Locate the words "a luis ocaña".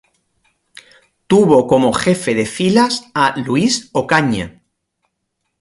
3.13-4.63